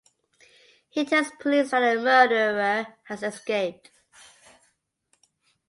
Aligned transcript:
He 0.89 1.05
tells 1.05 1.29
police 1.39 1.69
that 1.69 1.79
the 1.95 2.01
murderer 2.01 2.87
has 3.03 3.21
escaped. 3.21 3.91